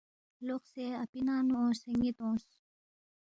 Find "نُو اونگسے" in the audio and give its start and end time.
1.51-1.91